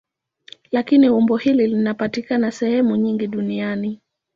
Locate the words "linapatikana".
1.67-2.51